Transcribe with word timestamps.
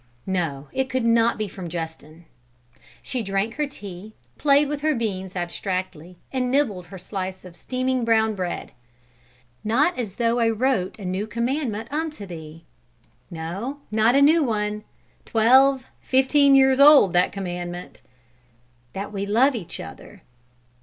No, 0.25 0.67
it 0.73 0.89
could 0.89 1.05
not 1.05 1.37
be 1.37 1.47
from 1.47 1.69
Justin. 1.69 2.25
She 3.03 3.21
drank 3.21 3.53
her 3.53 3.67
tea, 3.67 4.15
played 4.35 4.67
with 4.67 4.81
her 4.81 4.95
beans 4.95 5.35
abstractedly, 5.35 6.17
and 6.33 6.49
nibbled 6.49 6.87
her 6.87 6.97
slice 6.97 7.45
of 7.45 7.55
steaming 7.55 8.03
brown 8.03 8.33
bread. 8.33 8.71
"Not 9.63 9.99
as 9.99 10.15
though 10.15 10.39
I 10.39 10.49
wrote 10.49 10.97
a 10.97 11.05
new 11.05 11.27
commandment 11.27 11.87
unto 11.91 12.25
thee." 12.25 12.65
No, 13.29 13.81
not 13.91 14.15
a 14.15 14.23
new 14.23 14.41
one; 14.43 14.83
twelve, 15.23 15.85
fifteen 15.99 16.55
years 16.55 16.79
old, 16.79 17.13
that 17.13 17.31
commandment! 17.31 18.01
"That 18.93 19.13
we 19.13 19.27
love 19.27 19.53
one 19.53 19.67
another." 19.77 20.23